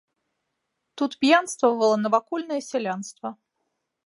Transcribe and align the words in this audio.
Тут 1.01 1.11
п'янствавала 1.25 2.01
навакольнае 2.05 2.61
сялянства. 2.73 3.29